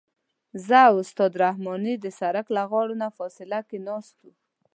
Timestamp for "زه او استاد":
0.67-1.33